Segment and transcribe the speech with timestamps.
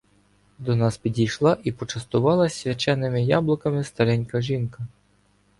[0.59, 4.87] До нас підійшла і почастувала свяченими яблуками старенька жінка.